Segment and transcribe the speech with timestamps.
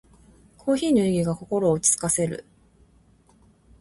[0.57, 2.43] コーヒーの湯気が心を落ち着かせる。